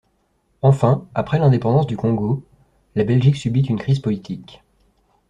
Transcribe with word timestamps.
Enfin, 0.63 1.07
après 1.13 1.37
l'indépendance 1.37 1.85
du 1.85 1.95
Congo, 1.95 2.43
la 2.95 3.03
Belgique 3.03 3.35
subit 3.35 3.61
une 3.61 3.77
crise 3.77 3.99
politique. 3.99 4.63